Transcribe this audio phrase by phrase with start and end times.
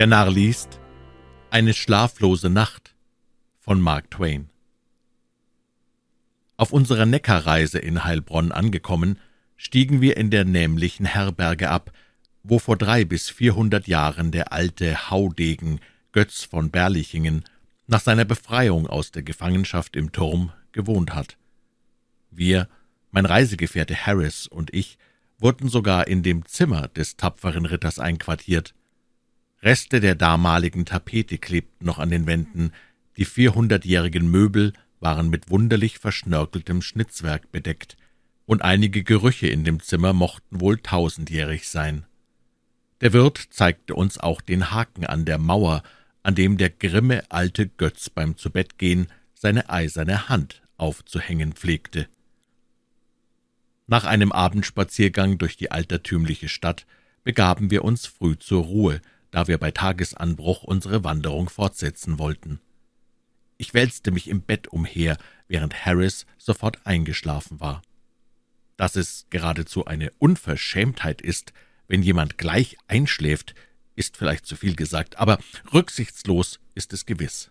[0.00, 0.80] Der Narr liest
[1.50, 2.94] Eine schlaflose Nacht
[3.58, 4.48] von Mark Twain.
[6.56, 9.18] Auf unserer Neckarreise in Heilbronn angekommen,
[9.58, 11.92] stiegen wir in der nämlichen Herberge ab,
[12.42, 15.80] wo vor drei bis vierhundert Jahren der alte Haudegen
[16.12, 17.44] Götz von Berlichingen
[17.86, 21.36] nach seiner Befreiung aus der Gefangenschaft im Turm gewohnt hat.
[22.30, 22.70] Wir,
[23.10, 24.96] mein Reisegefährte Harris und ich,
[25.38, 28.72] wurden sogar in dem Zimmer des tapferen Ritters einquartiert.
[29.62, 32.72] Reste der damaligen Tapete klebten noch an den Wänden,
[33.16, 37.96] die vierhundertjährigen Möbel waren mit wunderlich verschnörkeltem Schnitzwerk bedeckt,
[38.46, 42.04] und einige Gerüche in dem Zimmer mochten wohl tausendjährig sein.
[43.00, 45.82] Der Wirt zeigte uns auch den Haken an der Mauer,
[46.22, 52.08] an dem der grimme alte Götz beim Zubettgehen seine eiserne Hand aufzuhängen pflegte.
[53.86, 56.86] Nach einem Abendspaziergang durch die altertümliche Stadt
[57.24, 59.00] begaben wir uns früh zur Ruhe,
[59.30, 62.60] da wir bei Tagesanbruch unsere Wanderung fortsetzen wollten.
[63.56, 67.82] Ich wälzte mich im Bett umher, während Harris sofort eingeschlafen war.
[68.76, 71.52] Dass es geradezu eine Unverschämtheit ist,
[71.86, 73.54] wenn jemand gleich einschläft,
[73.96, 75.38] ist vielleicht zu viel gesagt, aber
[75.72, 77.50] rücksichtslos ist es gewiss.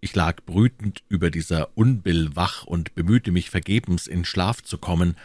[0.00, 5.16] Ich lag brütend über dieser Unbill wach und bemühte mich vergebens, in Schlaf zu kommen.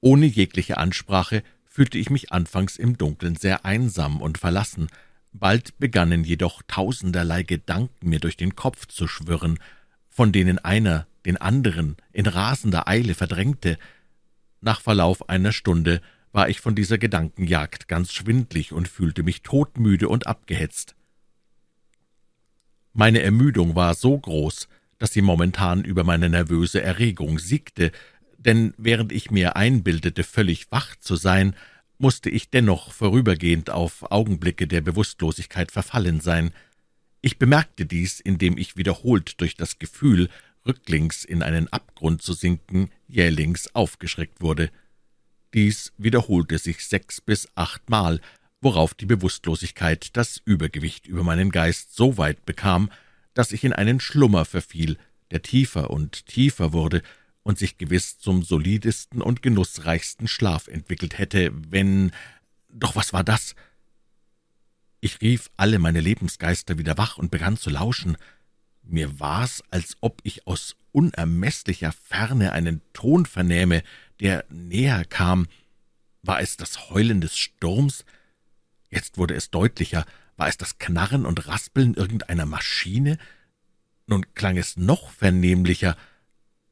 [0.00, 4.88] Ohne jegliche Ansprache fühlte ich mich anfangs im Dunkeln sehr einsam und verlassen.
[5.32, 9.58] Bald begannen jedoch tausenderlei Gedanken mir durch den Kopf zu schwirren,
[10.08, 13.78] von denen einer den anderen in rasender Eile verdrängte.
[14.60, 20.08] Nach Verlauf einer Stunde war ich von dieser Gedankenjagd ganz schwindlig und fühlte mich todmüde
[20.08, 20.96] und abgehetzt.
[22.92, 24.68] Meine Ermüdung war so groß,
[24.98, 27.92] dass sie momentan über meine nervöse Erregung siegte,
[28.40, 31.54] denn während ich mir einbildete, völlig wach zu sein,
[31.98, 36.52] musste ich dennoch vorübergehend auf Augenblicke der Bewusstlosigkeit verfallen sein.
[37.20, 40.30] Ich bemerkte dies, indem ich wiederholt durch das Gefühl,
[40.66, 44.70] rücklings in einen Abgrund zu sinken, jählings aufgeschreckt wurde.
[45.52, 48.20] Dies wiederholte sich sechs bis achtmal,
[48.62, 52.90] worauf die Bewusstlosigkeit das Übergewicht über meinen Geist so weit bekam,
[53.34, 54.96] dass ich in einen Schlummer verfiel,
[55.30, 57.02] der tiefer und tiefer wurde
[57.42, 62.12] und sich gewiss zum solidesten und genussreichsten Schlaf entwickelt hätte, wenn
[62.68, 63.54] doch was war das?
[65.00, 68.16] Ich rief alle meine Lebensgeister wieder wach und begann zu lauschen.
[68.82, 73.82] Mir war's, als ob ich aus unermeßlicher Ferne einen Ton vernähme,
[74.20, 75.46] der näher kam.
[76.22, 78.04] War es das Heulen des Sturms,
[78.90, 80.04] Jetzt wurde es deutlicher.
[80.36, 83.18] War es das Knarren und Raspeln irgendeiner Maschine?
[84.06, 85.96] Nun klang es noch vernehmlicher.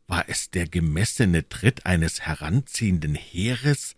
[0.09, 3.95] War es der gemessene Tritt eines heranziehenden Heeres?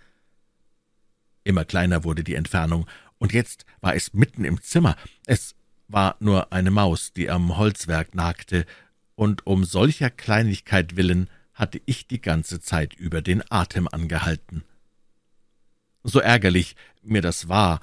[1.45, 2.87] Immer kleiner wurde die Entfernung,
[3.19, 4.97] und jetzt war es mitten im Zimmer.
[5.27, 5.55] Es
[5.89, 8.67] war nur eine Maus, die am Holzwerk nagte,
[9.15, 14.65] und um solcher Kleinigkeit willen hatte ich die ganze Zeit über den Atem angehalten.
[16.03, 17.81] So ärgerlich mir das war,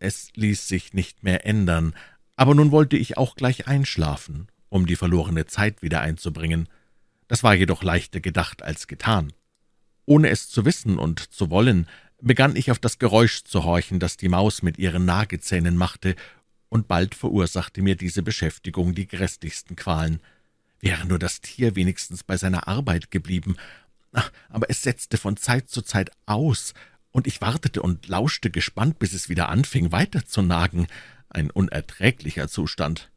[0.00, 1.94] es ließ sich nicht mehr ändern,
[2.36, 6.68] aber nun wollte ich auch gleich einschlafen, um die verlorene Zeit wieder einzubringen.
[7.34, 9.32] Das war jedoch leichter gedacht als getan.
[10.06, 11.88] Ohne es zu wissen und zu wollen,
[12.20, 16.14] begann ich auf das Geräusch zu horchen, das die Maus mit ihren Nagezähnen machte,
[16.68, 20.20] und bald verursachte mir diese Beschäftigung die grässlichsten Qualen.
[20.78, 23.56] Wäre nur das Tier wenigstens bei seiner Arbeit geblieben,
[24.48, 26.72] aber es setzte von Zeit zu Zeit aus,
[27.10, 30.86] und ich wartete und lauschte gespannt, bis es wieder anfing, weiter zu nagen.
[31.30, 33.10] Ein unerträglicher Zustand.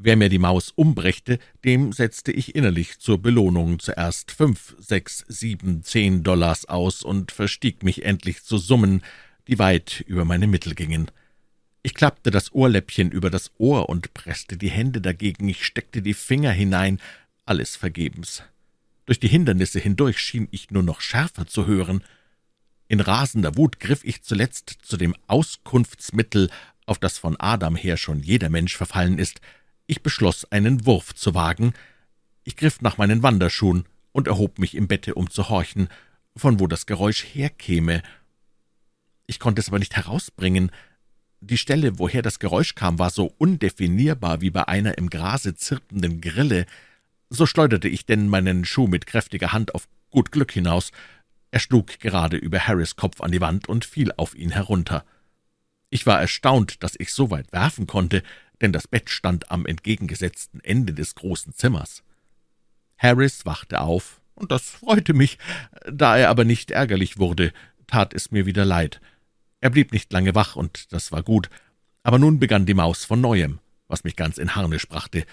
[0.00, 5.82] Wer mir die Maus umbrächte, dem setzte ich innerlich zur Belohnung zuerst fünf, sechs, sieben,
[5.82, 9.02] zehn Dollars aus und verstieg mich endlich zu Summen,
[9.48, 11.10] die weit über meine Mittel gingen.
[11.82, 16.14] Ich klappte das Ohrläppchen über das Ohr und presste die Hände dagegen, ich steckte die
[16.14, 17.00] Finger hinein,
[17.44, 18.44] alles vergebens.
[19.04, 22.04] Durch die Hindernisse hindurch schien ich nur noch schärfer zu hören.
[22.86, 26.50] In rasender Wut griff ich zuletzt zu dem Auskunftsmittel,
[26.86, 29.40] auf das von Adam her schon jeder Mensch verfallen ist.
[29.90, 31.72] Ich beschloss, einen Wurf zu wagen.
[32.44, 35.88] Ich griff nach meinen Wanderschuhen und erhob mich im Bette, um zu horchen,
[36.36, 38.02] von wo das Geräusch herkäme.
[39.26, 40.70] Ich konnte es aber nicht herausbringen.
[41.40, 46.20] Die Stelle, woher das Geräusch kam, war so undefinierbar wie bei einer im Grase zirpenden
[46.20, 46.66] Grille.
[47.30, 50.90] So schleuderte ich denn meinen Schuh mit kräftiger Hand auf gut Glück hinaus.
[51.50, 55.06] Er schlug gerade über Harrys Kopf an die Wand und fiel auf ihn herunter.
[55.88, 58.22] Ich war erstaunt, dass ich so weit werfen konnte,
[58.60, 62.02] denn das Bett stand am entgegengesetzten Ende des großen Zimmers.
[62.96, 65.38] Harris wachte auf, und das freute mich.
[65.90, 67.52] Da er aber nicht ärgerlich wurde,
[67.86, 69.00] tat es mir wieder leid.
[69.60, 71.50] Er blieb nicht lange wach, und das war gut.
[72.02, 73.58] Aber nun begann die Maus von neuem,
[73.88, 75.24] was mich ganz in Harnisch brachte.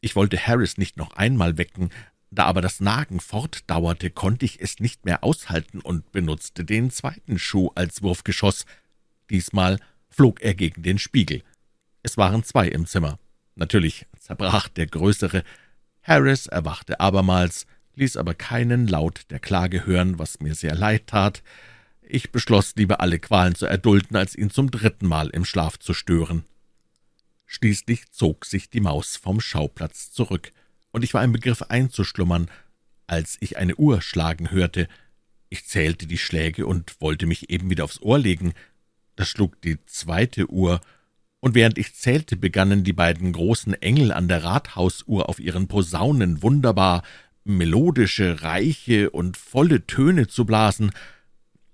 [0.00, 1.90] Ich wollte Harris nicht noch einmal wecken,
[2.30, 7.38] da aber das Nagen fortdauerte, konnte ich es nicht mehr aushalten und benutzte den zweiten
[7.38, 8.66] Schuh als Wurfgeschoss.
[9.30, 9.78] Diesmal
[10.08, 11.42] flog er gegen den Spiegel.
[12.04, 13.18] Es waren zwei im Zimmer.
[13.56, 15.42] Natürlich zerbrach der größere.
[16.02, 21.42] Harris erwachte abermals, ließ aber keinen Laut der Klage hören, was mir sehr leid tat.
[22.02, 25.94] Ich beschloss, lieber alle Qualen zu erdulden, als ihn zum dritten Mal im Schlaf zu
[25.94, 26.44] stören.
[27.46, 30.52] Schließlich zog sich die Maus vom Schauplatz zurück,
[30.90, 32.50] und ich war im Begriff einzuschlummern,
[33.06, 34.88] als ich eine Uhr schlagen hörte.
[35.48, 38.52] Ich zählte die Schläge und wollte mich eben wieder aufs Ohr legen.
[39.16, 40.82] Da schlug die zweite Uhr,
[41.44, 46.42] und während ich zählte, begannen die beiden großen Engel an der Rathausuhr auf ihren Posaunen
[46.42, 47.02] wunderbar
[47.44, 50.90] melodische, reiche und volle Töne zu blasen,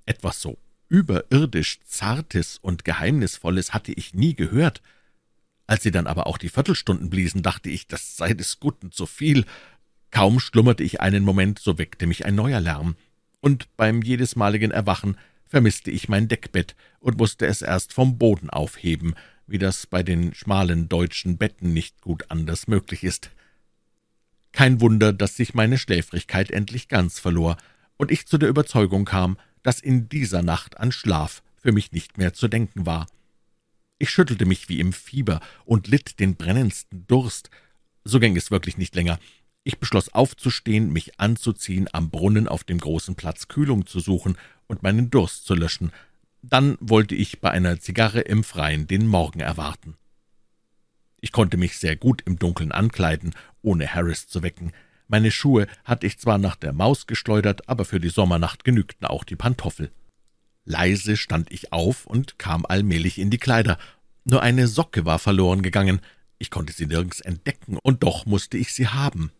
[0.07, 0.59] etwas so
[0.89, 4.83] überirdisch Zartes und Geheimnisvolles hatte ich nie gehört.
[5.69, 9.07] Als sie dann aber auch die Viertelstunden bliesen, dachte ich, das sei des Guten zu
[9.07, 9.45] viel.
[10.11, 12.97] Kaum schlummerte ich einen Moment, so weckte mich ein neuer Lärm,
[13.39, 19.15] und beim jedesmaligen Erwachen vermisste ich mein Deckbett und musste es erst vom Boden aufheben,
[19.51, 23.31] wie das bei den schmalen deutschen Betten nicht gut anders möglich ist.
[24.53, 27.57] Kein Wunder, dass sich meine Schläfrigkeit endlich ganz verlor
[27.97, 32.19] und ich zu der Überzeugung kam, dass in dieser Nacht an Schlaf für mich nicht
[32.19, 33.07] mehr zu denken war.
[33.99, 37.51] Ich schüttelte mich wie im Fieber und litt den brennendsten Durst.
[38.05, 39.19] So ging es wirklich nicht länger.
[39.63, 44.83] Ich beschloss aufzustehen, mich anzuziehen, am Brunnen auf dem großen Platz Kühlung zu suchen und
[44.83, 45.93] meinen Durst zu löschen.
[46.43, 49.97] Dann wollte ich bei einer Zigarre im Freien den Morgen erwarten.
[51.21, 54.73] Ich konnte mich sehr gut im Dunkeln ankleiden, ohne Harris zu wecken.
[55.07, 59.25] Meine Schuhe hatte ich zwar nach der Maus geschleudert, aber für die Sommernacht genügten auch
[59.25, 59.91] die Pantoffel.
[60.65, 63.79] Leise stand ich auf und kam allmählich in die Kleider.
[64.25, 66.01] Nur eine Socke war verloren gegangen.
[66.39, 69.31] Ich konnte sie nirgends entdecken, und doch musste ich sie haben.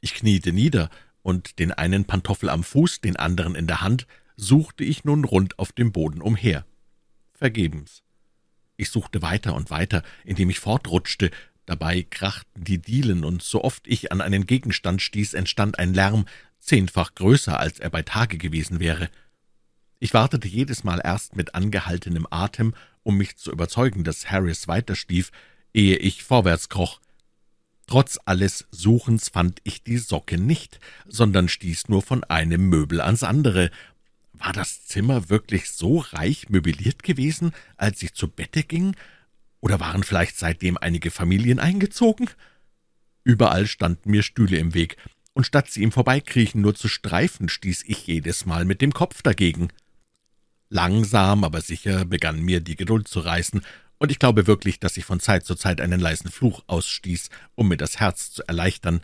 [0.00, 0.88] Ich kniete nieder,
[1.22, 4.06] und den einen Pantoffel am Fuß, den anderen in der Hand,
[4.40, 6.64] suchte ich nun rund auf dem Boden umher.
[7.32, 8.02] Vergebens.
[8.76, 11.30] Ich suchte weiter und weiter, indem ich fortrutschte,
[11.70, 16.24] Dabei krachten die Dielen, und so oft ich an einen Gegenstand stieß, entstand ein Lärm,
[16.58, 19.08] zehnfach größer, als er bei Tage gewesen wäre.
[20.00, 25.30] Ich wartete jedes Mal erst mit angehaltenem Atem, um mich zu überzeugen, dass Harris weiterschlief,
[25.72, 27.00] ehe ich vorwärts kroch.
[27.86, 33.22] Trotz alles Suchens fand ich die Socke nicht, sondern stieß nur von einem Möbel ans
[33.22, 33.70] andere.
[34.40, 38.96] War das Zimmer wirklich so reich möbliert gewesen, als ich zu Bette ging,
[39.60, 42.30] oder waren vielleicht seitdem einige Familien eingezogen?
[43.22, 44.96] Überall standen mir Stühle im Weg,
[45.34, 49.20] und statt sie im Vorbeikriechen nur zu streifen, stieß ich jedes Mal mit dem Kopf
[49.22, 49.68] dagegen.
[50.70, 53.60] Langsam, aber sicher begann mir die Geduld zu reißen,
[53.98, 57.68] und ich glaube wirklich, dass ich von Zeit zu Zeit einen leisen Fluch ausstieß, um
[57.68, 59.02] mir das Herz zu erleichtern.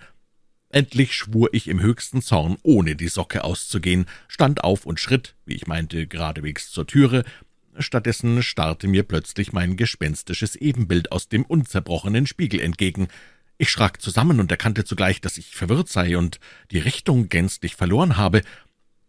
[0.68, 5.54] Endlich schwur ich im höchsten Zorn, ohne die Socke auszugehen, stand auf und schritt, wie
[5.54, 7.24] ich meinte, geradewegs zur Türe,
[7.78, 13.08] Stattdessen starrte mir plötzlich mein gespenstisches Ebenbild aus dem unzerbrochenen Spiegel entgegen.
[13.58, 18.16] Ich schrak zusammen und erkannte zugleich, dass ich verwirrt sei und die Richtung gänzlich verloren
[18.16, 18.42] habe.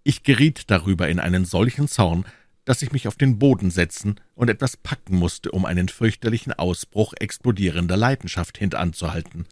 [0.03, 2.25] Ich geriet darüber in einen solchen Zorn,
[2.65, 7.13] dass ich mich auf den Boden setzen und etwas packen musste, um einen fürchterlichen Ausbruch
[7.17, 9.47] explodierender Leidenschaft hintanzuhalten.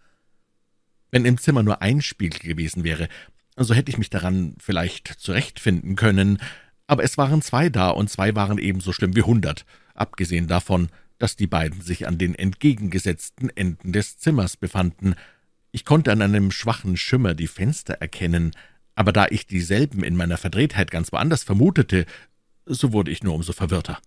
[1.12, 3.08] Wenn im Zimmer nur ein Spiegel gewesen wäre,
[3.58, 6.40] so hätte ich mich daran vielleicht zurechtfinden können,
[6.88, 11.36] aber es waren zwei da, und zwei waren ebenso schlimm wie hundert, abgesehen davon, dass
[11.36, 15.16] die beiden sich an den entgegengesetzten Enden des Zimmers befanden.
[15.72, 18.52] Ich konnte an einem schwachen Schimmer die Fenster erkennen,
[18.96, 22.06] aber da ich dieselben in meiner Verdrehtheit ganz woanders vermutete,
[22.66, 24.00] so wurde ich nur umso verwirrter.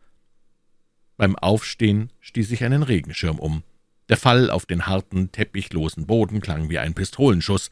[1.17, 3.62] Beim Aufstehen stieß ich einen Regenschirm um.
[4.09, 7.71] Der Fall auf den harten, teppichlosen Boden klang wie ein Pistolenschuss.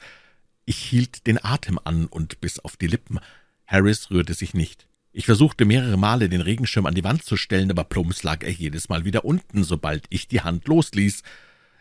[0.64, 3.18] Ich hielt den Atem an und bis auf die Lippen.
[3.66, 4.86] Harris rührte sich nicht.
[5.12, 8.50] Ich versuchte mehrere Male, den Regenschirm an die Wand zu stellen, aber plumps lag er
[8.50, 11.22] jedes Mal wieder unten, sobald ich die Hand losließ.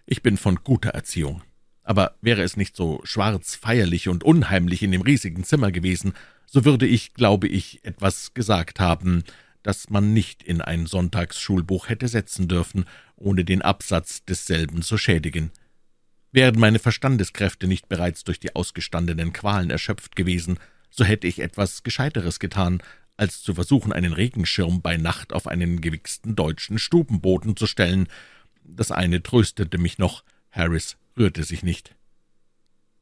[0.05, 1.41] Ich bin von guter Erziehung.
[1.83, 6.13] Aber wäre es nicht so schwarz, feierlich und unheimlich in dem riesigen Zimmer gewesen,
[6.45, 9.23] so würde ich, glaube ich, etwas gesagt haben,
[9.65, 15.49] das man nicht in ein Sonntagsschulbuch hätte setzen dürfen, ohne den Absatz desselben zu schädigen.
[16.31, 20.59] Wären meine Verstandeskräfte nicht bereits durch die ausgestandenen Qualen erschöpft gewesen,
[20.91, 22.83] so hätte ich etwas Gescheiteres getan,
[23.17, 28.07] als zu versuchen, einen Regenschirm bei Nacht auf einen gewichsten deutschen Stubenboden zu stellen.
[28.63, 31.95] Das eine tröstete mich noch, Harris rührte sich nicht.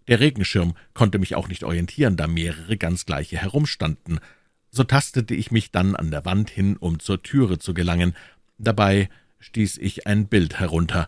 [0.07, 4.19] Der Regenschirm konnte mich auch nicht orientieren, da mehrere ganz gleiche herumstanden.
[4.75, 8.15] So tastete ich mich dann an der Wand hin, um zur Türe zu gelangen.
[8.57, 11.07] Dabei stieß ich ein Bild herunter.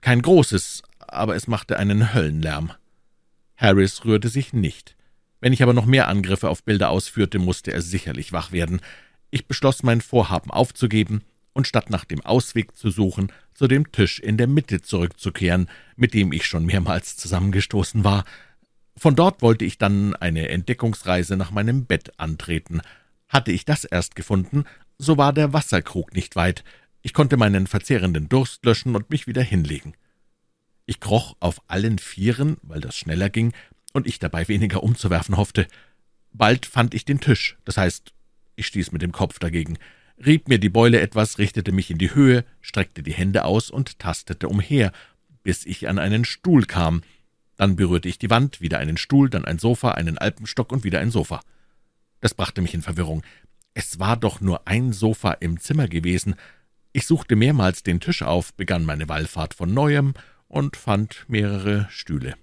[0.00, 2.72] Kein großes, aber es machte einen Höllenlärm.
[3.56, 4.96] Harris rührte sich nicht.
[5.40, 8.80] Wenn ich aber noch mehr Angriffe auf Bilder ausführte, musste er sicherlich wach werden.
[9.30, 11.22] Ich beschloss, mein Vorhaben aufzugeben
[11.52, 16.12] und statt nach dem Ausweg zu suchen, zu dem Tisch in der Mitte zurückzukehren, mit
[16.12, 18.24] dem ich schon mehrmals zusammengestoßen war.
[18.98, 22.80] Von dort wollte ich dann eine Entdeckungsreise nach meinem Bett antreten.
[23.28, 24.64] Hatte ich das erst gefunden,
[24.98, 26.64] so war der Wasserkrug nicht weit.
[27.02, 29.94] Ich konnte meinen verzehrenden Durst löschen und mich wieder hinlegen.
[30.86, 33.52] Ich kroch auf allen Vieren, weil das schneller ging,
[33.92, 35.66] und ich dabei weniger umzuwerfen hoffte.
[36.32, 38.12] Bald fand ich den Tisch, das heißt,
[38.56, 39.78] ich stieß mit dem Kopf dagegen
[40.24, 43.98] rieb mir die Beule etwas, richtete mich in die Höhe, streckte die Hände aus und
[43.98, 44.92] tastete umher,
[45.42, 47.02] bis ich an einen Stuhl kam.
[47.56, 51.00] Dann berührte ich die Wand, wieder einen Stuhl, dann ein Sofa, einen Alpenstock und wieder
[51.00, 51.40] ein Sofa.
[52.20, 53.22] Das brachte mich in Verwirrung.
[53.74, 56.36] Es war doch nur ein Sofa im Zimmer gewesen.
[56.92, 60.14] Ich suchte mehrmals den Tisch auf, begann meine Wallfahrt von neuem
[60.48, 62.34] und fand mehrere Stühle.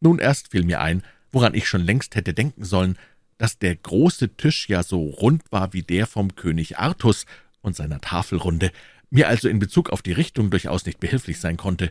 [0.00, 2.98] Nun erst fiel mir ein, woran ich schon längst hätte denken sollen,
[3.38, 7.26] dass der große Tisch ja so rund war wie der vom König Artus
[7.60, 8.70] und seiner Tafelrunde,
[9.10, 11.90] mir also in Bezug auf die Richtung durchaus nicht behilflich sein konnte.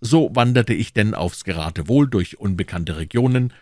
[0.00, 3.52] So wanderte ich denn aufs Geratewohl durch unbekannte Regionen,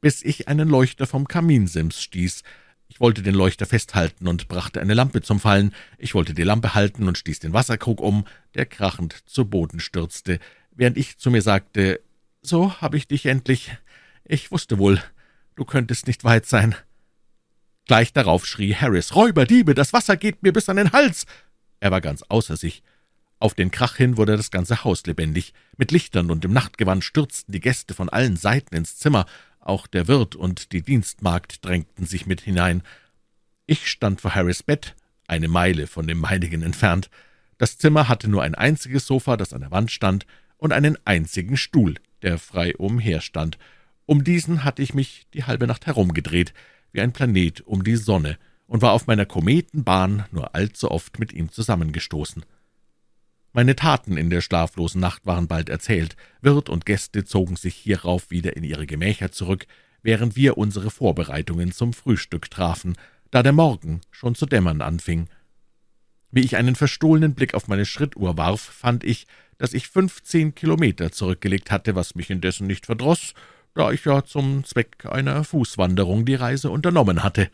[0.00, 2.42] bis ich einen Leuchter vom Kaminsims stieß.
[2.88, 5.74] Ich wollte den Leuchter festhalten und brachte eine Lampe zum Fallen.
[5.98, 10.38] Ich wollte die Lampe halten und stieß den Wasserkrug um, der krachend zu Boden stürzte,
[10.70, 12.00] während ich zu mir sagte,
[12.42, 13.76] »So habe ich dich endlich.
[14.24, 15.02] Ich wusste wohl,
[15.56, 16.74] Du könntest nicht weit sein.
[17.86, 21.24] Gleich darauf schrie Harris, »Räuber, Diebe, das Wasser geht mir bis an den Hals!«
[21.80, 22.82] Er war ganz außer sich.
[23.38, 25.52] Auf den Krach hin wurde das ganze Haus lebendig.
[25.76, 29.26] Mit Lichtern und im Nachtgewand stürzten die Gäste von allen Seiten ins Zimmer.
[29.60, 32.82] Auch der Wirt und die Dienstmagd drängten sich mit hinein.
[33.66, 34.94] Ich stand vor Harris Bett,
[35.26, 37.10] eine Meile von dem meinigen entfernt.
[37.58, 40.26] Das Zimmer hatte nur ein einziges Sofa, das an der Wand stand,
[40.56, 43.58] und einen einzigen Stuhl, der frei umherstand.
[44.06, 46.54] Um diesen hatte ich mich die halbe Nacht herumgedreht,
[46.92, 51.32] wie ein Planet um die Sonne, und war auf meiner Kometenbahn nur allzu oft mit
[51.32, 52.44] ihm zusammengestoßen.
[53.56, 56.14] Meine Taten in der schlaflosen Nacht waren bald erzählt.
[56.42, 59.66] Wirt und Gäste zogen sich hierauf wieder in ihre Gemächer zurück,
[60.02, 62.98] während wir unsere Vorbereitungen zum Frühstück trafen,
[63.30, 65.30] da der Morgen schon zu dämmern anfing.
[66.30, 71.10] Wie ich einen verstohlenen Blick auf meine Schrittuhr warf, fand ich, dass ich fünfzehn Kilometer
[71.10, 73.32] zurückgelegt hatte, was mich indessen nicht verdroß,
[73.72, 77.48] da ich ja zum Zweck einer Fußwanderung die Reise unternommen hatte.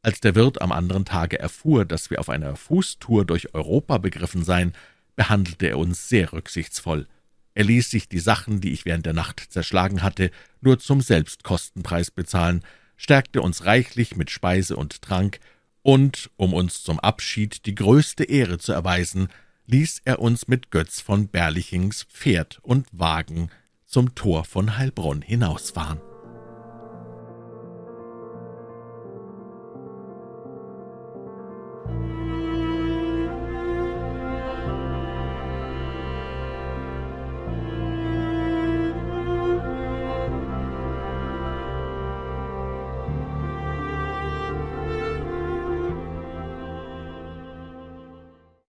[0.00, 4.44] Als der Wirt am anderen Tage erfuhr, dass wir auf einer Fußtour durch Europa begriffen
[4.44, 4.72] seien,
[5.20, 7.06] behandelte er uns sehr rücksichtsvoll.
[7.52, 10.30] Er ließ sich die Sachen, die ich während der Nacht zerschlagen hatte,
[10.62, 12.64] nur zum Selbstkostenpreis bezahlen,
[12.96, 15.38] stärkte uns reichlich mit Speise und Trank,
[15.82, 19.28] und, um uns zum Abschied die größte Ehre zu erweisen,
[19.66, 23.50] ließ er uns mit Götz von Berlichings Pferd und Wagen
[23.84, 26.00] zum Tor von Heilbronn hinausfahren.